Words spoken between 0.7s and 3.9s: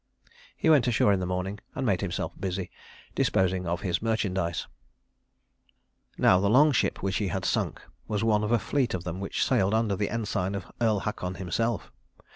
ashore in the morning and made himself busy, disposing of